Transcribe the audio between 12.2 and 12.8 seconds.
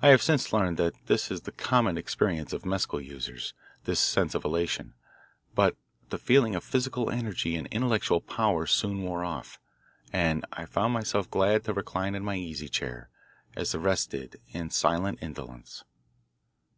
my easy